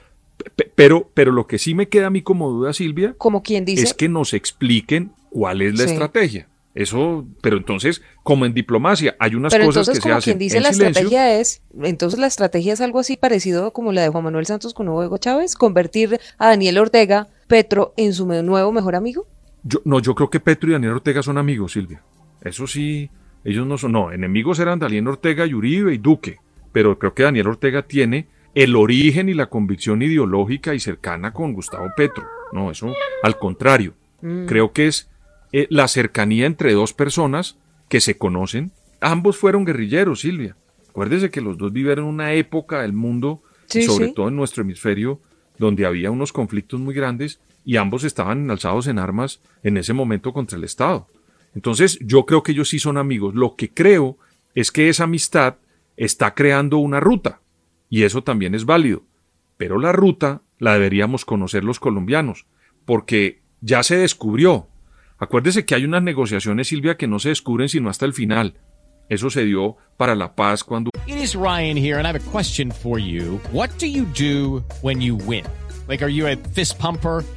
pero, 0.75 1.09
pero 1.13 1.31
lo 1.31 1.47
que 1.47 1.57
sí 1.57 1.73
me 1.73 1.89
queda 1.89 2.07
a 2.07 2.09
mí 2.09 2.21
como 2.21 2.49
duda, 2.49 2.73
Silvia, 2.73 3.15
como 3.17 3.43
quien 3.43 3.65
dice, 3.65 3.83
es 3.83 3.93
que 3.93 4.09
nos 4.09 4.33
expliquen 4.33 5.11
cuál 5.29 5.61
es 5.61 5.77
la 5.77 5.85
estrategia. 5.85 6.47
Eso, 6.77 7.25
pero 7.41 7.57
entonces, 7.57 8.03
como 8.21 8.45
en 8.45 8.53
diplomacia, 8.53 9.15
hay 9.17 9.33
unas 9.33 9.51
pero 9.51 9.65
cosas 9.65 9.87
entonces, 9.87 10.03
que 10.03 10.09
como 10.09 10.13
se 10.13 10.17
hacen 10.19 10.31
quien 10.33 10.39
dice 10.39 10.57
en 10.57 10.63
la 10.63 10.73
silencio. 10.73 11.01
estrategia 11.01 11.39
es, 11.39 11.63
entonces 11.81 12.19
la 12.19 12.27
estrategia 12.27 12.73
es 12.73 12.81
algo 12.81 12.99
así 12.99 13.17
parecido 13.17 13.73
como 13.73 13.91
la 13.91 14.03
de 14.03 14.09
Juan 14.09 14.23
Manuel 14.23 14.45
Santos 14.45 14.75
con 14.75 14.87
Hugo 14.87 15.17
Chávez, 15.17 15.55
convertir 15.55 16.19
a 16.37 16.49
Daniel 16.49 16.77
Ortega, 16.77 17.29
Petro, 17.47 17.95
en 17.97 18.13
su 18.13 18.27
nuevo 18.27 18.71
mejor 18.71 18.95
amigo. 18.95 19.25
Yo, 19.63 19.81
no, 19.85 19.99
yo 19.99 20.13
creo 20.13 20.29
que 20.29 20.39
Petro 20.39 20.69
y 20.69 20.73
Daniel 20.73 20.93
Ortega 20.93 21.23
son 21.23 21.39
amigos, 21.39 21.71
Silvia. 21.71 22.03
Eso 22.41 22.67
sí, 22.67 23.09
ellos 23.43 23.65
no 23.65 23.79
son, 23.79 23.93
no, 23.93 24.11
enemigos 24.11 24.59
eran 24.59 24.77
Daniel 24.77 25.07
Ortega 25.07 25.47
y 25.47 25.55
Uribe 25.55 25.95
y 25.95 25.97
Duque, 25.97 26.37
pero 26.73 26.99
creo 26.99 27.15
que 27.15 27.23
Daniel 27.23 27.47
Ortega 27.47 27.87
tiene 27.87 28.27
el 28.55 28.75
origen 28.75 29.29
y 29.29 29.33
la 29.33 29.47
convicción 29.47 30.01
ideológica 30.01 30.73
y 30.73 30.79
cercana 30.79 31.33
con 31.33 31.53
Gustavo 31.53 31.87
Petro. 31.95 32.25
No, 32.51 32.71
eso 32.71 32.93
al 33.23 33.37
contrario. 33.37 33.93
Mm. 34.21 34.45
Creo 34.45 34.71
que 34.71 34.87
es 34.87 35.09
eh, 35.51 35.67
la 35.69 35.87
cercanía 35.87 36.45
entre 36.45 36.73
dos 36.73 36.93
personas 36.93 37.57
que 37.89 38.01
se 38.01 38.17
conocen. 38.17 38.71
Ambos 38.99 39.37
fueron 39.37 39.65
guerrilleros, 39.65 40.21
Silvia. 40.21 40.55
Acuérdese 40.89 41.29
que 41.29 41.41
los 41.41 41.57
dos 41.57 41.71
vivieron 41.71 42.05
una 42.05 42.33
época 42.33 42.81
del 42.81 42.93
mundo, 42.93 43.43
Sí, 43.67 43.83
sobre 43.83 44.07
sí. 44.07 44.13
todo 44.13 44.29
en 44.29 44.35
nuestro 44.35 44.63
hemisferio, 44.63 45.21
donde 45.57 45.85
había 45.85 46.09
unos 46.09 46.31
conflictos 46.31 46.79
muy 46.79 46.93
grandes 46.93 47.39
y 47.65 47.75
ambos 47.75 48.03
estaban 48.03 48.49
alzados 48.49 48.87
en 48.87 48.97
armas 48.97 49.41
en 49.61 49.77
ese 49.77 49.93
momento 49.93 50.31
contra 50.31 50.57
el 50.57 50.63
Estado. 50.63 51.07
Entonces, 51.53 51.99
yo 52.01 52.25
creo 52.25 52.43
que 52.43 52.53
ellos 52.53 52.69
sí 52.69 52.79
son 52.79 52.97
amigos. 52.97 53.35
Lo 53.35 53.55
que 53.55 53.73
creo 53.73 54.17
es 54.55 54.71
que 54.71 54.89
esa 54.89 55.03
amistad 55.03 55.55
está 55.97 56.33
creando 56.33 56.77
una 56.77 56.99
ruta 56.99 57.41
y 57.89 58.03
eso 58.03 58.23
también 58.23 58.55
es 58.55 58.65
válido. 58.65 59.03
Pero 59.57 59.79
la 59.79 59.91
ruta 59.91 60.41
la 60.59 60.73
deberíamos 60.73 61.25
conocer 61.25 61.63
los 61.63 61.79
colombianos, 61.79 62.45
porque 62.85 63.41
ya 63.61 63.83
se 63.83 63.97
descubrió. 63.97 64.67
Acuérdese 65.17 65.65
que 65.65 65.75
hay 65.75 65.85
unas 65.85 66.03
negociaciones, 66.03 66.67
Silvia, 66.67 66.97
que 66.97 67.07
no 67.07 67.19
se 67.19 67.29
descubren 67.29 67.69
sino 67.69 67.89
hasta 67.89 68.05
el 68.05 68.13
final. 68.13 68.55
Eso 69.09 69.29
se 69.29 69.45
dio 69.45 69.77
para 69.95 70.15
la 70.15 70.35
paz 70.35 70.63
cuando... 70.63 70.91
It 71.07 71.17
is 71.17 71.33
Ryan 71.33 71.77
here, 71.77 71.97
and 71.97 72.05
I 72.05 72.09
have 72.09 72.19
a 72.19 72.31
question 72.31 72.71
for 72.71 72.99
you. 72.99 73.39
What 73.51 73.69
do 73.79 73.87
you 73.87 74.05
do 74.05 74.63
when 74.81 75.01
you 75.01 75.15
win? 75.15 75.45
Like, 75.87 76.03
are 76.03 76.11
you 76.11 76.27
a 76.27 76.35
fist 76.53 76.77
pumper? 76.77 77.23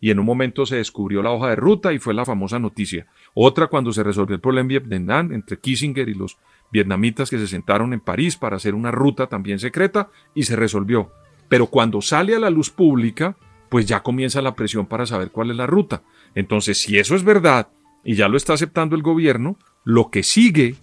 y 0.00 0.10
en 0.10 0.18
un 0.18 0.26
momento 0.26 0.66
se 0.66 0.76
descubrió 0.76 1.22
la 1.22 1.30
hoja 1.30 1.50
de 1.50 1.56
ruta 1.56 1.92
y 1.92 1.98
fue 1.98 2.14
la 2.14 2.24
famosa 2.24 2.58
noticia. 2.58 3.06
Otra 3.34 3.68
cuando 3.68 3.92
se 3.92 4.02
resolvió 4.02 4.34
el 4.34 4.40
problema 4.40 4.68
Vietnam 4.68 5.32
entre 5.32 5.58
Kissinger 5.58 6.08
y 6.08 6.14
los 6.14 6.36
vietnamitas 6.70 7.30
que 7.30 7.38
se 7.38 7.46
sentaron 7.46 7.92
en 7.92 8.00
París 8.00 8.36
para 8.36 8.56
hacer 8.56 8.74
una 8.74 8.90
ruta 8.90 9.26
también 9.26 9.58
secreta 9.58 10.10
y 10.34 10.42
se 10.42 10.56
resolvió. 10.56 11.10
Pero 11.48 11.66
cuando 11.66 12.02
sale 12.02 12.34
a 12.34 12.40
la 12.40 12.50
luz 12.50 12.70
pública, 12.70 13.36
pues 13.68 13.86
ya 13.86 14.02
comienza 14.02 14.42
la 14.42 14.54
presión 14.54 14.86
para 14.86 15.06
saber 15.06 15.30
cuál 15.30 15.50
es 15.50 15.56
la 15.56 15.66
ruta. 15.66 16.02
Entonces, 16.34 16.80
si 16.80 16.98
eso 16.98 17.14
es 17.14 17.24
verdad 17.24 17.68
y 18.04 18.14
ya 18.14 18.28
lo 18.28 18.36
está 18.36 18.52
aceptando 18.52 18.96
el 18.96 19.02
gobierno, 19.02 19.58
lo 19.84 20.10
que 20.10 20.22
sigue, 20.22 20.76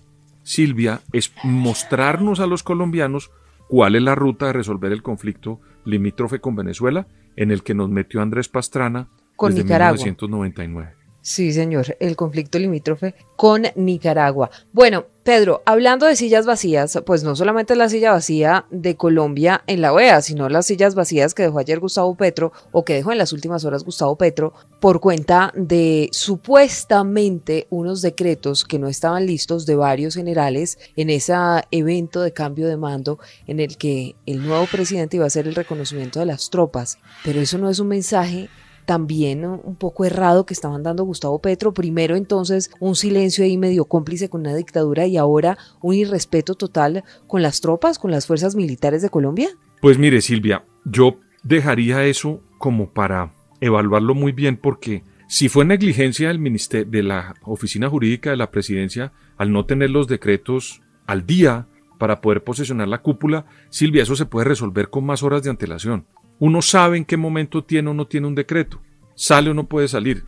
Silvia, 0.43 1.01
es 1.11 1.33
mostrarnos 1.43 2.39
a 2.39 2.47
los 2.47 2.63
colombianos 2.63 3.31
cuál 3.67 3.95
es 3.95 4.01
la 4.01 4.15
ruta 4.15 4.47
de 4.47 4.53
resolver 4.53 4.91
el 4.91 5.03
conflicto 5.03 5.59
limítrofe 5.85 6.39
con 6.39 6.55
Venezuela 6.55 7.07
en 7.35 7.51
el 7.51 7.63
que 7.63 7.73
nos 7.73 7.89
metió 7.89 8.21
Andrés 8.21 8.49
Pastrana 8.49 9.07
con 9.35 9.51
desde 9.51 9.63
Nicaragua. 9.63 9.97
1999. 9.97 11.02
Sí, 11.25 11.53
señor, 11.53 11.95
el 12.01 12.17
conflicto 12.17 12.59
limítrofe 12.59 13.15
con 13.37 13.63
Nicaragua. 13.77 14.51
Bueno, 14.73 15.05
Pedro, 15.23 15.63
hablando 15.65 16.05
de 16.05 16.17
sillas 16.17 16.45
vacías, 16.45 17.01
pues 17.05 17.23
no 17.23 17.33
solamente 17.33 17.77
la 17.77 17.87
silla 17.87 18.11
vacía 18.11 18.65
de 18.71 18.97
Colombia 18.97 19.63
en 19.67 19.79
la 19.79 19.93
OEA, 19.93 20.21
sino 20.21 20.49
las 20.49 20.65
sillas 20.65 20.95
vacías 20.95 21.33
que 21.33 21.43
dejó 21.43 21.59
ayer 21.59 21.79
Gustavo 21.79 22.13
Petro 22.15 22.51
o 22.73 22.83
que 22.83 22.95
dejó 22.95 23.13
en 23.13 23.19
las 23.19 23.31
últimas 23.31 23.63
horas 23.63 23.85
Gustavo 23.85 24.17
Petro 24.17 24.51
por 24.81 24.99
cuenta 24.99 25.53
de 25.55 26.09
supuestamente 26.11 27.67
unos 27.69 28.01
decretos 28.01 28.65
que 28.65 28.77
no 28.77 28.89
estaban 28.89 29.25
listos 29.25 29.65
de 29.65 29.77
varios 29.77 30.15
generales 30.15 30.77
en 30.97 31.09
ese 31.09 31.33
evento 31.71 32.19
de 32.19 32.33
cambio 32.33 32.67
de 32.67 32.75
mando 32.75 33.17
en 33.47 33.61
el 33.61 33.77
que 33.77 34.17
el 34.25 34.45
nuevo 34.45 34.65
presidente 34.65 35.15
iba 35.15 35.23
a 35.23 35.27
hacer 35.27 35.47
el 35.47 35.55
reconocimiento 35.55 36.19
de 36.19 36.25
las 36.25 36.49
tropas. 36.49 36.97
Pero 37.23 37.39
eso 37.39 37.57
no 37.57 37.69
es 37.69 37.79
un 37.79 37.87
mensaje 37.87 38.49
también 38.85 39.45
un 39.45 39.75
poco 39.75 40.05
errado 40.05 40.45
que 40.45 40.53
estaban 40.53 40.83
dando 40.83 41.03
Gustavo 41.03 41.39
Petro. 41.39 41.73
Primero 41.73 42.15
entonces 42.15 42.71
un 42.79 42.95
silencio 42.95 43.43
ahí 43.43 43.57
medio 43.57 43.85
cómplice 43.85 44.29
con 44.29 44.41
una 44.41 44.55
dictadura 44.55 45.05
y 45.05 45.17
ahora 45.17 45.57
un 45.81 45.95
irrespeto 45.95 46.55
total 46.55 47.03
con 47.27 47.41
las 47.41 47.61
tropas, 47.61 47.99
con 47.99 48.11
las 48.11 48.27
fuerzas 48.27 48.55
militares 48.55 49.01
de 49.01 49.09
Colombia. 49.09 49.49
Pues 49.81 49.97
mire 49.97 50.21
Silvia, 50.21 50.65
yo 50.85 51.17
dejaría 51.43 52.05
eso 52.05 52.41
como 52.57 52.89
para 52.89 53.33
evaluarlo 53.59 54.15
muy 54.15 54.31
bien 54.31 54.57
porque 54.57 55.03
si 55.27 55.49
fue 55.49 55.65
negligencia 55.65 56.27
del 56.27 56.39
ministerio, 56.39 56.91
de 56.91 57.03
la 57.03 57.35
oficina 57.43 57.89
jurídica 57.89 58.29
de 58.29 58.37
la 58.37 58.51
presidencia 58.51 59.13
al 59.37 59.51
no 59.51 59.65
tener 59.65 59.89
los 59.89 60.07
decretos 60.07 60.81
al 61.07 61.25
día 61.25 61.67
para 61.97 62.21
poder 62.21 62.43
posesionar 62.43 62.87
la 62.87 63.01
cúpula, 63.01 63.45
Silvia, 63.69 64.03
eso 64.03 64.15
se 64.15 64.25
puede 64.25 64.45
resolver 64.45 64.89
con 64.89 65.05
más 65.05 65.23
horas 65.23 65.43
de 65.43 65.49
antelación. 65.49 66.05
Uno 66.39 66.61
sabe 66.61 66.97
en 66.97 67.05
qué 67.05 67.17
momento 67.17 67.63
tiene 67.63 67.89
o 67.89 67.93
no 67.93 68.07
tiene 68.07 68.27
un 68.27 68.35
decreto, 68.35 68.81
sale 69.15 69.49
o 69.49 69.53
no 69.53 69.65
puede 69.65 69.87
salir. 69.87 70.25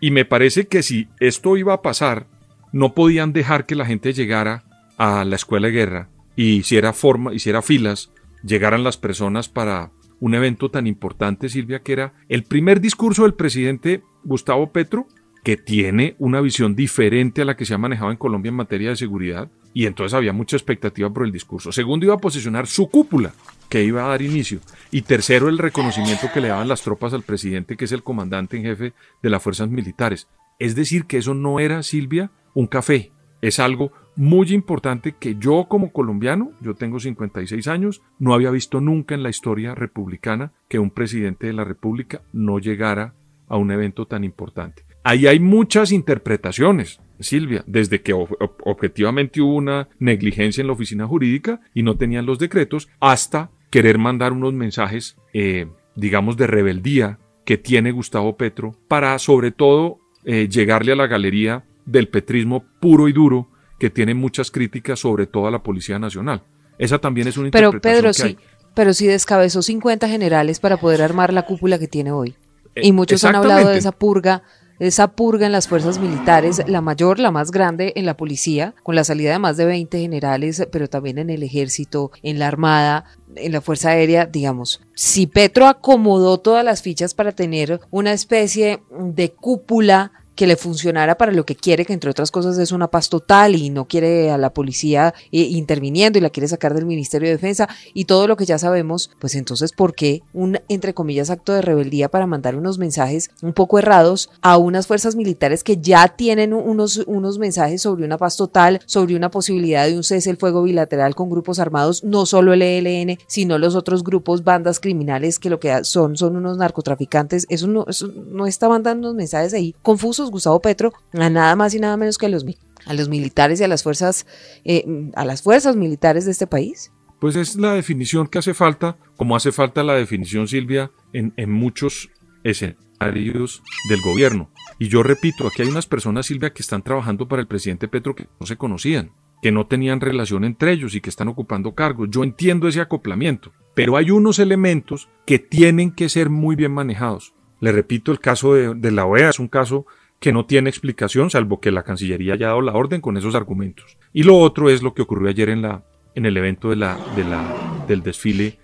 Y 0.00 0.10
me 0.10 0.24
parece 0.24 0.66
que 0.66 0.82
si 0.82 1.08
esto 1.20 1.56
iba 1.56 1.72
a 1.74 1.82
pasar, 1.82 2.26
no 2.72 2.94
podían 2.94 3.32
dejar 3.32 3.66
que 3.66 3.76
la 3.76 3.86
gente 3.86 4.12
llegara 4.12 4.64
a 4.98 5.24
la 5.24 5.36
escuela 5.36 5.68
de 5.68 5.72
guerra 5.72 6.08
y 6.36 6.56
hiciera 6.56 6.92
forma, 6.92 7.32
hiciera 7.32 7.62
filas, 7.62 8.10
llegaran 8.42 8.84
las 8.84 8.96
personas 8.96 9.48
para 9.48 9.92
un 10.20 10.34
evento 10.34 10.70
tan 10.70 10.86
importante, 10.86 11.48
Silvia, 11.48 11.82
que 11.82 11.92
era 11.92 12.14
el 12.28 12.44
primer 12.44 12.80
discurso 12.80 13.22
del 13.22 13.34
presidente 13.34 14.02
Gustavo 14.24 14.72
Petro, 14.72 15.06
que 15.42 15.56
tiene 15.56 16.16
una 16.18 16.40
visión 16.40 16.74
diferente 16.74 17.42
a 17.42 17.44
la 17.44 17.56
que 17.56 17.66
se 17.66 17.74
ha 17.74 17.78
manejado 17.78 18.10
en 18.10 18.16
Colombia 18.16 18.48
en 18.48 18.56
materia 18.56 18.90
de 18.90 18.96
seguridad, 18.96 19.50
y 19.74 19.86
entonces 19.86 20.14
había 20.14 20.32
mucha 20.32 20.56
expectativa 20.56 21.12
por 21.12 21.26
el 21.26 21.32
discurso. 21.32 21.72
Segundo, 21.72 22.06
iba 22.06 22.14
a 22.14 22.18
posicionar 22.18 22.66
su 22.66 22.88
cúpula, 22.88 23.34
que 23.74 23.82
iba 23.82 24.04
a 24.04 24.08
dar 24.10 24.22
inicio. 24.22 24.60
Y 24.92 25.02
tercero, 25.02 25.48
el 25.48 25.58
reconocimiento 25.58 26.28
que 26.32 26.40
le 26.40 26.46
daban 26.46 26.68
las 26.68 26.82
tropas 26.82 27.12
al 27.12 27.24
presidente, 27.24 27.76
que 27.76 27.86
es 27.86 27.90
el 27.90 28.04
comandante 28.04 28.56
en 28.56 28.62
jefe 28.62 28.92
de 29.20 29.30
las 29.30 29.42
fuerzas 29.42 29.68
militares. 29.68 30.28
Es 30.60 30.76
decir, 30.76 31.06
que 31.06 31.18
eso 31.18 31.34
no 31.34 31.58
era, 31.58 31.82
Silvia, 31.82 32.30
un 32.54 32.68
café. 32.68 33.10
Es 33.42 33.58
algo 33.58 33.90
muy 34.14 34.52
importante 34.52 35.16
que 35.18 35.34
yo 35.40 35.66
como 35.68 35.90
colombiano, 35.90 36.52
yo 36.60 36.76
tengo 36.76 37.00
56 37.00 37.66
años, 37.66 38.00
no 38.20 38.32
había 38.32 38.52
visto 38.52 38.80
nunca 38.80 39.16
en 39.16 39.24
la 39.24 39.30
historia 39.30 39.74
republicana 39.74 40.52
que 40.68 40.78
un 40.78 40.92
presidente 40.92 41.48
de 41.48 41.54
la 41.54 41.64
República 41.64 42.22
no 42.32 42.60
llegara 42.60 43.14
a 43.48 43.56
un 43.56 43.72
evento 43.72 44.06
tan 44.06 44.22
importante. 44.22 44.84
Ahí 45.02 45.26
hay 45.26 45.40
muchas 45.40 45.90
interpretaciones, 45.90 47.00
Silvia, 47.18 47.64
desde 47.66 48.02
que 48.02 48.12
ob 48.12 48.28
objetivamente 48.64 49.40
hubo 49.40 49.56
una 49.56 49.88
negligencia 49.98 50.60
en 50.60 50.68
la 50.68 50.74
oficina 50.74 51.08
jurídica 51.08 51.60
y 51.74 51.82
no 51.82 51.96
tenían 51.96 52.24
los 52.24 52.38
decretos, 52.38 52.88
hasta 53.00 53.50
querer 53.74 53.98
mandar 53.98 54.32
unos 54.32 54.52
mensajes, 54.52 55.16
eh, 55.32 55.66
digamos, 55.96 56.36
de 56.36 56.46
rebeldía 56.46 57.18
que 57.44 57.58
tiene 57.58 57.90
Gustavo 57.90 58.36
Petro 58.36 58.76
para, 58.86 59.18
sobre 59.18 59.50
todo, 59.50 59.98
eh, 60.24 60.48
llegarle 60.48 60.92
a 60.92 60.94
la 60.94 61.08
galería 61.08 61.64
del 61.84 62.06
petrismo 62.06 62.64
puro 62.78 63.08
y 63.08 63.12
duro 63.12 63.48
que 63.80 63.90
tiene 63.90 64.14
muchas 64.14 64.52
críticas 64.52 65.00
sobre 65.00 65.26
toda 65.26 65.50
la 65.50 65.64
Policía 65.64 65.98
Nacional. 65.98 66.44
Esa 66.78 67.00
también 67.00 67.26
es 67.26 67.36
una 67.36 67.50
pero 67.50 67.70
interpretación 67.70 67.96
Pedro, 67.96 68.10
que 68.10 68.14
sí, 68.14 68.22
hay. 68.62 68.68
pero 68.74 68.94
sí 68.94 69.08
descabezó 69.08 69.60
50 69.60 70.08
generales 70.08 70.60
para 70.60 70.76
poder 70.76 71.02
armar 71.02 71.32
la 71.32 71.44
cúpula 71.44 71.76
que 71.76 71.88
tiene 71.88 72.12
hoy. 72.12 72.36
Eh, 72.76 72.82
Y 72.84 72.92
muchos 72.92 73.24
han 73.24 73.34
hablado 73.34 73.70
de 73.70 73.78
esa 73.78 73.90
purga, 73.90 74.44
esa 74.78 75.08
purga 75.08 75.46
en 75.46 75.52
las 75.52 75.68
fuerzas 75.68 75.98
militares, 75.98 76.62
la 76.66 76.80
mayor, 76.80 77.18
la 77.18 77.30
más 77.30 77.50
grande 77.50 77.92
en 77.96 78.06
la 78.06 78.16
policía, 78.16 78.74
con 78.82 78.94
la 78.94 79.04
salida 79.04 79.32
de 79.32 79.38
más 79.38 79.56
de 79.56 79.64
20 79.64 79.98
generales, 79.98 80.66
pero 80.72 80.88
también 80.88 81.18
en 81.18 81.30
el 81.30 81.42
ejército, 81.42 82.10
en 82.22 82.38
la 82.38 82.48
armada, 82.48 83.04
en 83.36 83.52
la 83.52 83.60
fuerza 83.60 83.90
aérea, 83.90 84.26
digamos. 84.26 84.80
Si 84.94 85.26
Petro 85.26 85.66
acomodó 85.66 86.38
todas 86.38 86.64
las 86.64 86.82
fichas 86.82 87.14
para 87.14 87.32
tener 87.32 87.80
una 87.90 88.12
especie 88.12 88.82
de 88.90 89.32
cúpula 89.32 90.12
que 90.34 90.46
le 90.46 90.56
funcionara 90.56 91.16
para 91.16 91.32
lo 91.32 91.44
que 91.44 91.56
quiere, 91.56 91.84
que 91.84 91.92
entre 91.92 92.10
otras 92.10 92.30
cosas 92.30 92.58
es 92.58 92.72
una 92.72 92.88
paz 92.88 93.08
total 93.08 93.54
y 93.54 93.70
no 93.70 93.86
quiere 93.86 94.30
a 94.30 94.38
la 94.38 94.50
policía 94.50 95.14
eh, 95.32 95.40
interviniendo 95.40 96.18
y 96.18 96.22
la 96.22 96.30
quiere 96.30 96.48
sacar 96.48 96.74
del 96.74 96.86
Ministerio 96.86 97.28
de 97.28 97.34
Defensa 97.34 97.68
y 97.92 98.04
todo 98.04 98.26
lo 98.26 98.36
que 98.36 98.46
ya 98.46 98.58
sabemos, 98.58 99.10
pues 99.18 99.34
entonces, 99.34 99.72
¿por 99.72 99.94
qué 99.94 100.22
un, 100.32 100.58
entre 100.68 100.94
comillas, 100.94 101.30
acto 101.30 101.52
de 101.52 101.62
rebeldía 101.62 102.08
para 102.08 102.26
mandar 102.26 102.56
unos 102.56 102.78
mensajes 102.78 103.30
un 103.42 103.52
poco 103.52 103.78
errados 103.78 104.30
a 104.40 104.56
unas 104.56 104.86
fuerzas 104.86 105.16
militares 105.16 105.64
que 105.64 105.76
ya 105.76 106.08
tienen 106.08 106.52
unos, 106.52 106.98
unos 107.06 107.38
mensajes 107.38 107.82
sobre 107.82 108.04
una 108.04 108.18
paz 108.18 108.36
total, 108.36 108.80
sobre 108.86 109.16
una 109.16 109.30
posibilidad 109.30 109.86
de 109.86 109.96
un 109.96 110.04
cese 110.04 110.30
el 110.30 110.36
fuego 110.36 110.62
bilateral 110.62 111.14
con 111.14 111.30
grupos 111.30 111.58
armados, 111.58 112.02
no 112.04 112.26
solo 112.26 112.52
el 112.52 112.62
ELN, 112.62 113.18
sino 113.26 113.58
los 113.58 113.74
otros 113.74 114.02
grupos, 114.04 114.44
bandas 114.44 114.80
criminales 114.80 115.38
que 115.38 115.50
lo 115.50 115.60
que 115.60 115.84
son 115.84 116.16
son 116.16 116.36
unos 116.36 116.56
narcotraficantes? 116.56 117.46
Eso 117.48 117.66
no, 117.66 117.84
eso 117.88 118.10
no 118.30 118.46
está 118.46 118.68
mandando 118.68 119.08
unos 119.08 119.16
mensajes 119.16 119.54
ahí 119.54 119.74
confusos, 119.82 120.23
Gustavo 120.30 120.60
Petro, 120.60 120.92
a 121.12 121.30
nada 121.30 121.56
más 121.56 121.74
y 121.74 121.80
nada 121.80 121.96
menos 121.96 122.18
que 122.18 122.26
a 122.26 122.28
los, 122.28 122.44
a 122.86 122.94
los 122.94 123.08
militares 123.08 123.60
y 123.60 123.64
a 123.64 123.68
las 123.68 123.82
fuerzas, 123.82 124.26
eh, 124.64 124.84
a 125.14 125.24
las 125.24 125.42
fuerzas 125.42 125.76
militares 125.76 126.24
de 126.24 126.32
este 126.32 126.46
país. 126.46 126.92
Pues 127.20 127.36
es 127.36 127.56
la 127.56 127.72
definición 127.72 128.26
que 128.26 128.38
hace 128.38 128.54
falta, 128.54 128.98
como 129.16 129.36
hace 129.36 129.52
falta 129.52 129.82
la 129.82 129.94
definición, 129.94 130.46
Silvia, 130.46 130.90
en, 131.12 131.32
en 131.36 131.50
muchos 131.50 132.10
escenarios 132.42 133.62
del 133.88 134.00
gobierno. 134.02 134.50
Y 134.78 134.88
yo 134.88 135.02
repito, 135.02 135.46
aquí 135.46 135.62
hay 135.62 135.68
unas 135.68 135.86
personas, 135.86 136.26
Silvia, 136.26 136.52
que 136.52 136.62
están 136.62 136.82
trabajando 136.82 137.28
para 137.28 137.40
el 137.40 137.48
presidente 137.48 137.88
Petro 137.88 138.14
que 138.14 138.26
no 138.40 138.46
se 138.46 138.56
conocían, 138.56 139.12
que 139.40 139.52
no 139.52 139.66
tenían 139.66 140.00
relación 140.00 140.44
entre 140.44 140.72
ellos 140.72 140.94
y 140.94 141.00
que 141.00 141.10
están 141.10 141.28
ocupando 141.28 141.74
cargos. 141.74 142.08
Yo 142.10 142.24
entiendo 142.24 142.68
ese 142.68 142.80
acoplamiento, 142.80 143.52
pero 143.74 143.96
hay 143.96 144.10
unos 144.10 144.38
elementos 144.38 145.08
que 145.26 145.38
tienen 145.38 145.92
que 145.92 146.08
ser 146.08 146.28
muy 146.30 146.56
bien 146.56 146.72
manejados. 146.72 147.34
Le 147.60 147.72
repito, 147.72 148.12
el 148.12 148.20
caso 148.20 148.54
de, 148.54 148.74
de 148.74 148.90
la 148.90 149.06
OEA 149.06 149.30
es 149.30 149.38
un 149.38 149.48
caso 149.48 149.86
que 150.24 150.32
no 150.32 150.46
tiene 150.46 150.70
explicación, 150.70 151.28
salvo 151.28 151.60
que 151.60 151.70
la 151.70 151.82
Cancillería 151.82 152.32
haya 152.32 152.46
dado 152.46 152.62
la 152.62 152.72
orden 152.72 153.02
con 153.02 153.18
esos 153.18 153.34
argumentos. 153.34 153.98
Y 154.14 154.22
lo 154.22 154.38
otro 154.38 154.70
es 154.70 154.82
lo 154.82 154.94
que 154.94 155.02
ocurrió 155.02 155.28
ayer 155.28 155.50
en, 155.50 155.60
la, 155.60 155.84
en 156.14 156.24
el 156.24 156.34
evento 156.38 156.70
de 156.70 156.76
la, 156.76 156.96
de 157.14 157.24
la, 157.24 157.44
del 157.86 158.02
desfile 158.02 158.58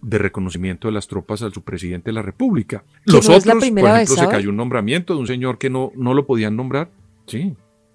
de 0.00 0.16
reconocimiento 0.16 0.88
de 0.88 0.92
las 0.94 1.06
tropas 1.06 1.42
al 1.42 1.52
su 1.52 1.60
presidente 1.60 2.08
de 2.08 2.14
la 2.14 2.22
República. 2.22 2.84
Los 3.04 3.28
no 3.28 3.34
otros, 3.36 3.52
por 3.52 3.62
ejemplo, 3.64 3.84
vez, 3.92 4.08
se 4.08 4.26
cayó 4.28 4.48
un 4.48 4.56
nombramiento 4.56 5.12
de 5.12 5.20
un 5.20 5.26
señor 5.26 5.58
que 5.58 5.68
no, 5.68 5.92
no 5.94 6.14
lo 6.14 6.24
podían 6.24 6.56
nombrar. 6.56 6.88
Sí, 7.26 7.52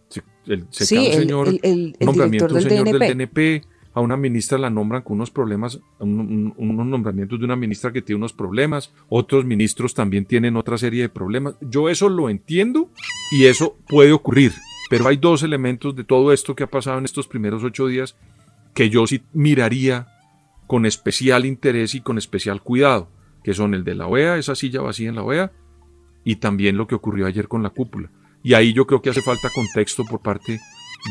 se, 0.08 0.22
el- 0.46 0.68
se 0.70 0.86
Sí, 0.86 0.96
cayó 0.96 1.08
un 1.08 1.14
el- 1.16 1.20
señor, 1.20 1.48
el- 1.48 1.60
el- 1.64 1.96
el 2.00 2.06
nombramiento 2.06 2.48
de 2.48 2.54
un 2.54 2.62
señor 2.62 2.86
del 2.86 3.00
DNP. 3.00 3.64
A 4.00 4.02
una 4.02 4.16
ministra 4.16 4.58
la 4.58 4.70
nombran 4.70 5.02
con 5.02 5.18
unos 5.18 5.30
problemas, 5.30 5.82
unos 6.00 6.86
nombramientos 6.88 7.38
de 7.38 7.46
una 7.46 7.58
ministra 7.58 7.92
que 7.92 8.02
tiene 8.02 8.18
unos 8.18 8.32
problemas, 8.32 8.94
otros 9.10 9.44
ministros 9.44 9.94
también 9.94 10.26
tienen 10.26 10.56
otra 10.56 10.78
serie 10.78 11.02
de 11.02 11.10
problemas. 11.10 11.56
Yo 11.60 11.90
eso 11.90 12.08
lo 12.08 12.30
entiendo 12.30 12.90
y 13.32 13.46
eso 13.46 13.78
puede 13.88 14.14
ocurrir, 14.14 14.54
pero 14.90 15.08
hay 15.08 15.18
dos 15.18 15.44
elementos 15.44 15.96
de 15.98 16.06
todo 16.06 16.32
esto 16.32 16.56
que 16.56 16.64
ha 16.64 16.68
pasado 16.68 16.98
en 16.98 17.06
estos 17.06 17.28
primeros 17.28 17.64
ocho 17.64 17.88
días 17.88 18.16
que 18.74 18.90
yo 18.90 19.06
sí 19.06 19.22
miraría 19.34 20.08
con 20.66 20.86
especial 20.86 21.46
interés 21.46 21.94
y 21.94 22.00
con 22.00 22.18
especial 22.18 22.62
cuidado, 22.62 23.10
que 23.44 23.54
son 23.54 23.74
el 23.74 23.84
de 23.84 23.96
la 23.96 24.08
OEA, 24.08 24.38
esa 24.38 24.56
silla 24.56 24.82
vacía 24.82 25.10
en 25.10 25.16
la 25.16 25.24
OEA, 25.24 25.52
y 26.24 26.38
también 26.38 26.78
lo 26.78 26.88
que 26.88 26.96
ocurrió 26.96 27.26
ayer 27.26 27.50
con 27.50 27.64
la 27.64 27.72
cúpula. 27.72 28.10
Y 28.44 28.54
ahí 28.54 28.72
yo 28.72 28.88
creo 28.88 29.02
que 29.02 29.10
hace 29.10 29.22
falta 29.22 29.50
contexto 29.54 30.06
por 30.06 30.22
parte 30.22 30.60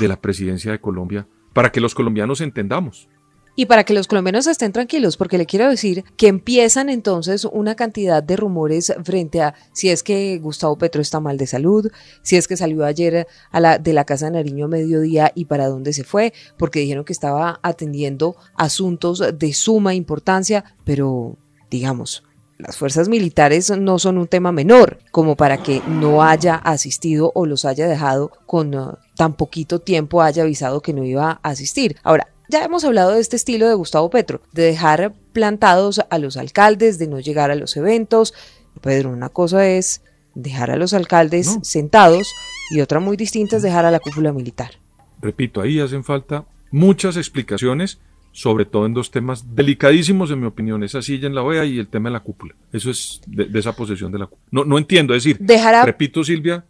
de 0.01 0.09
la 0.09 0.19
presidencia 0.19 0.73
de 0.73 0.81
Colombia 0.81 1.27
para 1.59 1.73
que 1.73 1.81
los 1.81 1.93
colombianos 1.93 2.41
entendamos. 2.41 3.09
Y 3.57 3.67
para 3.67 3.83
que 3.83 3.93
los 3.93 4.07
colombianos 4.07 4.47
estén 4.47 4.71
tranquilos, 4.71 5.17
porque 5.17 5.39
le 5.39 5.45
quiero 5.45 5.69
decir 5.69 6.05
que 6.17 6.29
empiezan 6.29 6.89
entonces 6.89 7.45
una 7.45 7.75
cantidad 7.75 8.23
de 8.23 8.37
rumores 8.37 8.95
frente 9.03 9.43
a 9.43 9.57
si 9.73 9.89
es 9.89 10.05
que 10.05 10.39
Gustavo 10.39 10.79
Petro 10.79 11.03
está 11.03 11.19
mal 11.19 11.37
de 11.37 11.49
salud, 11.49 11.91
si 12.23 12.37
es 12.37 12.47
que 12.47 12.57
salió 12.57 12.85
ayer 12.85 13.27
a 13.51 13.59
la, 13.59 13.79
de 13.79 13.93
la 13.93 14.05
Casa 14.05 14.27
de 14.27 14.31
Nariño 14.35 14.67
a 14.67 14.69
mediodía 14.69 15.33
y 15.35 15.47
para 15.47 15.67
dónde 15.67 15.93
se 15.93 16.05
fue, 16.05 16.33
porque 16.57 16.79
dijeron 16.79 17.05
que 17.05 17.13
estaba 17.13 17.59
atendiendo 17.65 18.37
asuntos 18.55 19.21
de 19.37 19.53
suma 19.53 19.97
importancia, 19.97 20.77
pero 20.85 21.39
digamos, 21.73 22.23
las 22.59 22.77
fuerzas 22.77 23.09
militares 23.09 23.71
no 23.71 23.99
son 23.99 24.19
un 24.19 24.27
tema 24.27 24.51
menor, 24.51 24.99
como 25.13 25.37
para 25.37 25.63
que 25.63 25.81
no 25.89 26.23
haya 26.23 26.57
asistido 26.57 27.31
o 27.35 27.47
los 27.47 27.65
haya 27.65 27.87
dejado 27.87 28.33
con 28.47 28.75
uh, 28.75 28.97
tan 29.19 29.35
poquito 29.35 29.81
tiempo, 29.81 30.23
haya 30.23 30.45
avisado 30.45 30.81
que 30.81 30.93
no 30.93 31.05
iba 31.05 31.41
a 31.43 31.49
asistir. 31.51 31.97
Ahora, 32.05 32.29
ya 32.49 32.65
hemos 32.65 32.85
hablado 32.85 33.11
de 33.11 33.21
este 33.21 33.35
estilo 33.35 33.69
de 33.69 33.75
Gustavo 33.75 34.09
Petro, 34.11 34.41
de 34.53 34.63
dejar 34.63 35.13
plantados 35.33 36.01
a 36.09 36.19
los 36.19 36.37
alcaldes, 36.37 37.01
de 37.01 37.09
no 37.09 37.19
llegar 37.19 37.51
a 37.51 37.57
los 37.57 37.77
eventos. 37.77 38.33
Pedro, 38.81 39.11
una 39.11 39.29
cosa 39.29 39.69
es 39.69 40.03
dejar 40.37 40.71
a 40.71 40.77
los 40.77 40.95
alcaldes 40.95 41.59
sentados 41.63 42.33
y 42.71 42.81
otra 42.81 43.01
muy 43.01 43.17
distinta 43.17 43.57
es 43.57 43.63
dejar 43.63 43.85
a 43.85 43.91
la 43.91 43.99
cúpula 43.99 44.33
militar. 44.33 44.71
Repito, 45.21 45.61
ahí 45.61 45.81
hacen 45.81 46.05
falta 46.05 46.47
muchas 46.71 47.17
explicaciones, 47.17 47.99
sobre 48.33 48.65
todo 48.65 48.87
en 48.87 48.95
dos 48.95 49.11
temas 49.11 49.55
delicadísimos, 49.55 50.31
en 50.31 50.41
mi 50.41 50.47
opinión, 50.47 50.83
esa 50.83 51.03
silla 51.03 51.27
en 51.27 51.35
la 51.35 51.43
OEA 51.43 51.65
y 51.65 51.79
el 51.79 51.89
tema 51.89 52.09
de 52.09 52.15
la 52.15 52.21
cúpula. 52.21 52.55
Eso 52.73 52.91
es 52.91 53.21
de, 53.27 53.59
esa 53.59 53.75
posesión 53.75 54.13
de 54.13 54.19
la 54.19 54.27
cúpula. 54.27 54.49
No, 54.51 54.65
no 54.65 54.79
entiendo, 54.79 55.15
es 55.15 55.25
decir, 55.25 55.41
repito, 55.85 56.23
Silvia, 56.23 56.65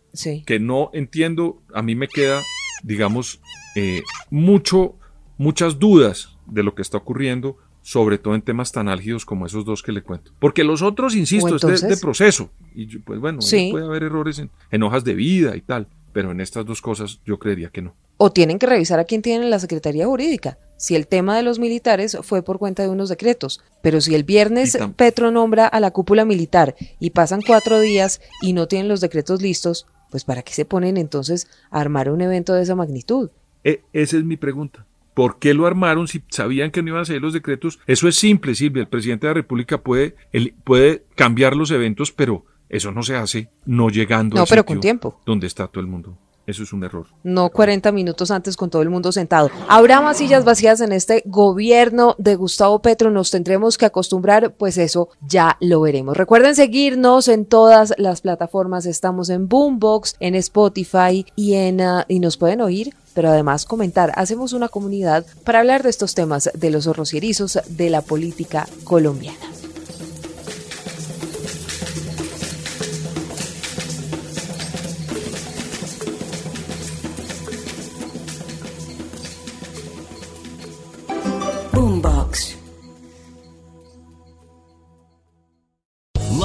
que 0.46 0.58
no 0.58 0.90
entiendo, 0.92 1.62
a 1.74 1.82
mí 1.82 1.94
me 1.94 2.08
queda, 2.08 2.42
digamos, 2.82 3.40
eh, 3.76 4.02
mucho 4.30 4.96
muchas 5.38 5.78
dudas 5.78 6.36
de 6.46 6.62
lo 6.62 6.74
que 6.74 6.82
está 6.82 6.98
ocurriendo, 6.98 7.56
sobre 7.80 8.18
todo 8.18 8.34
en 8.34 8.42
temas 8.42 8.72
tan 8.72 8.88
álgidos 8.88 9.24
como 9.24 9.46
esos 9.46 9.64
dos 9.64 9.82
que 9.82 9.92
le 9.92 10.02
cuento. 10.02 10.32
Porque 10.38 10.64
los 10.64 10.82
otros, 10.82 11.14
insisto, 11.14 11.56
es 11.56 11.80
de, 11.80 11.96
proceso. 11.96 12.50
Y 12.74 12.98
pues 12.98 13.18
bueno, 13.18 13.38
puede 13.70 13.86
haber 13.86 14.02
errores 14.02 14.42
en, 14.70 14.82
hojas 14.82 15.04
de 15.04 15.14
vida 15.14 15.56
y 15.56 15.62
tal, 15.62 15.86
pero 16.12 16.32
en 16.32 16.40
estas 16.40 16.66
dos 16.66 16.82
cosas 16.82 17.20
yo 17.24 17.38
creería 17.38 17.70
que 17.70 17.80
no. 17.80 17.94
O 18.18 18.30
tienen 18.30 18.58
que 18.58 18.66
revisar 18.66 18.98
a 18.98 19.04
quién 19.04 19.22
tiene 19.22 19.48
la 19.48 19.58
Secretaría 19.58 20.06
Jurídica. 20.06 20.58
Si 20.78 20.94
el 20.94 21.08
tema 21.08 21.36
de 21.36 21.42
los 21.42 21.58
militares 21.58 22.16
fue 22.22 22.42
por 22.42 22.58
cuenta 22.58 22.84
de 22.84 22.88
unos 22.88 23.08
decretos, 23.08 23.60
pero 23.82 24.00
si 24.00 24.14
el 24.14 24.22
viernes 24.22 24.78
Petro 24.96 25.30
nombra 25.30 25.66
a 25.66 25.80
la 25.80 25.90
cúpula 25.90 26.24
militar 26.24 26.76
y 27.00 27.10
pasan 27.10 27.42
cuatro 27.42 27.80
días 27.80 28.20
y 28.40 28.52
no 28.52 28.68
tienen 28.68 28.88
los 28.88 29.00
decretos 29.00 29.42
listos, 29.42 29.86
pues 30.10 30.24
¿para 30.24 30.42
qué 30.42 30.52
se 30.52 30.64
ponen 30.64 30.96
entonces 30.96 31.48
a 31.70 31.80
armar 31.80 32.10
un 32.10 32.20
evento 32.20 32.54
de 32.54 32.62
esa 32.62 32.76
magnitud? 32.76 33.30
E, 33.64 33.82
esa 33.92 34.16
es 34.16 34.24
mi 34.24 34.36
pregunta. 34.36 34.86
¿Por 35.14 35.40
qué 35.40 35.52
lo 35.52 35.66
armaron 35.66 36.06
si 36.06 36.22
sabían 36.28 36.70
que 36.70 36.80
no 36.80 36.90
iban 36.90 37.02
a 37.02 37.04
ser 37.04 37.20
los 37.20 37.32
decretos? 37.32 37.80
Eso 37.88 38.06
es 38.06 38.14
simple, 38.14 38.54
Silvia. 38.54 38.82
El 38.82 38.88
presidente 38.88 39.26
de 39.26 39.30
la 39.32 39.34
República 39.34 39.82
puede, 39.82 40.14
puede 40.62 41.02
cambiar 41.16 41.56
los 41.56 41.72
eventos, 41.72 42.12
pero 42.12 42.46
eso 42.68 42.92
no 42.92 43.02
se 43.02 43.16
hace 43.16 43.50
no 43.66 43.88
llegando 43.88 44.36
no, 44.36 44.46
pero 44.46 44.64
con 44.64 44.78
tiempo. 44.78 45.20
donde 45.26 45.48
está 45.48 45.66
todo 45.66 45.80
el 45.80 45.88
mundo. 45.88 46.16
Eso 46.48 46.62
es 46.62 46.72
un 46.72 46.82
error. 46.82 47.06
No 47.24 47.50
40 47.50 47.92
minutos 47.92 48.30
antes 48.30 48.56
con 48.56 48.70
todo 48.70 48.80
el 48.80 48.88
mundo 48.88 49.12
sentado. 49.12 49.50
Habrá 49.68 50.00
más 50.00 50.16
sillas 50.16 50.46
vacías 50.46 50.80
en 50.80 50.92
este 50.92 51.22
gobierno 51.26 52.14
de 52.16 52.36
Gustavo 52.36 52.78
Petro. 52.78 53.10
Nos 53.10 53.30
tendremos 53.30 53.76
que 53.76 53.84
acostumbrar, 53.84 54.54
pues 54.54 54.78
eso 54.78 55.10
ya 55.20 55.58
lo 55.60 55.82
veremos. 55.82 56.16
Recuerden 56.16 56.54
seguirnos 56.54 57.28
en 57.28 57.44
todas 57.44 57.92
las 57.98 58.22
plataformas. 58.22 58.86
Estamos 58.86 59.28
en 59.28 59.46
Boombox, 59.46 60.16
en 60.20 60.34
Spotify 60.36 61.26
y 61.36 61.52
en 61.52 61.82
ah, 61.82 62.06
y 62.08 62.18
nos 62.18 62.38
pueden 62.38 62.62
oír 62.62 62.94
pero 63.14 63.30
además 63.30 63.64
comentar. 63.64 64.12
Hacemos 64.14 64.52
una 64.52 64.68
comunidad 64.68 65.26
para 65.42 65.58
hablar 65.58 65.82
de 65.82 65.90
estos 65.90 66.14
temas 66.14 66.50
de 66.54 66.70
los 66.70 67.12
erizos 67.12 67.58
de 67.68 67.90
la 67.90 68.00
política 68.00 68.68
colombiana. 68.84 69.57